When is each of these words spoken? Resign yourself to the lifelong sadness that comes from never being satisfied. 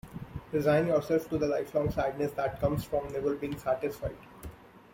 Resign 0.51 0.87
yourself 0.87 1.29
to 1.29 1.37
the 1.37 1.45
lifelong 1.45 1.91
sadness 1.91 2.31
that 2.31 2.59
comes 2.59 2.83
from 2.83 3.13
never 3.13 3.35
being 3.35 3.55
satisfied. 3.59 4.17